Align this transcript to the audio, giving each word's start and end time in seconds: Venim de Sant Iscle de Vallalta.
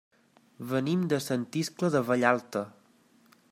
Venim 0.71 1.03
de 1.11 1.19
Sant 1.27 1.45
Iscle 1.63 1.93
de 1.99 2.03
Vallalta. 2.09 2.67